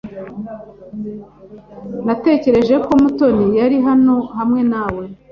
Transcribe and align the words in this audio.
Natekereje 2.05 2.75
ko 2.85 2.91
Mutoni 3.01 3.45
yari 3.59 3.77
hano 3.87 4.15
hamwe 4.35 4.61
nawe. 4.71 5.03